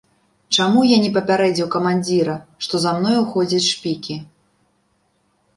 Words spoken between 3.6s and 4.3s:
шпікі?